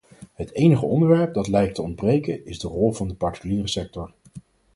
[0.33, 4.13] Het enige onderwerp dat lijkt te ontbreken, is de rol van de particuliere sector.